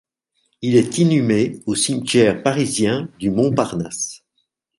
[0.63, 4.23] Il est inhumé au cimetière parisien du Montparnasse.